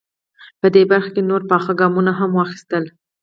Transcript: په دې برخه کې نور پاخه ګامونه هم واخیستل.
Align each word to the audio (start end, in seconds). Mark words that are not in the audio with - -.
په 0.59 0.67
دې 0.73 0.83
برخه 0.91 1.09
کې 1.15 1.21
نور 1.29 1.41
پاخه 1.49 1.73
ګامونه 1.79 2.11
هم 2.19 2.31
واخیستل. 2.35 2.83